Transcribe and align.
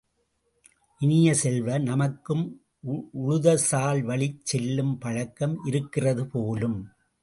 இனிய 1.01 1.33
செல்வ, 1.33 1.77
நமக்கும் 1.79 2.43
உழுதசால் 3.21 4.03
வழிச் 4.03 4.43
செல்லும் 4.43 4.97
பழக்கம் 4.97 5.57
இருக்கிறது 5.65 6.25
போலும்! 6.27 6.79